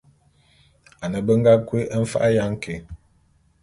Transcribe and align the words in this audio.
Ane 1.03 1.19
be 1.25 1.33
nga 1.39 1.53
kui 1.67 1.81
mfa'a 2.01 2.27
ya 2.35 2.43
nké. 2.53 2.73